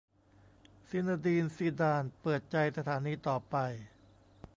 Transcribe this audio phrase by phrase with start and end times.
[0.87, 3.55] ซีเนอดีน ซีดาน เปิดใจ สถานีต่อไป